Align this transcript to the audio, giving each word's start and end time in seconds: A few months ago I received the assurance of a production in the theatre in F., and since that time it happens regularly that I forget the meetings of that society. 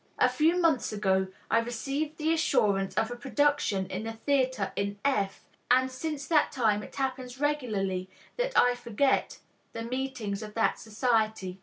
A 0.17 0.27
few 0.27 0.59
months 0.59 0.91
ago 0.91 1.27
I 1.51 1.59
received 1.59 2.17
the 2.17 2.33
assurance 2.33 2.95
of 2.95 3.11
a 3.11 3.15
production 3.15 3.85
in 3.85 4.01
the 4.01 4.13
theatre 4.13 4.71
in 4.75 4.97
F., 5.05 5.43
and 5.69 5.91
since 5.91 6.25
that 6.25 6.51
time 6.51 6.81
it 6.81 6.95
happens 6.95 7.39
regularly 7.39 8.09
that 8.35 8.57
I 8.57 8.73
forget 8.73 9.37
the 9.73 9.83
meetings 9.83 10.41
of 10.41 10.55
that 10.55 10.79
society. 10.79 11.59